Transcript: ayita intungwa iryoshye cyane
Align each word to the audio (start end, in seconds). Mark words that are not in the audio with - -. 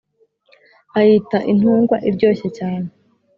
ayita 0.99 1.37
intungwa 1.51 1.95
iryoshye 2.09 2.47
cyane 2.57 2.87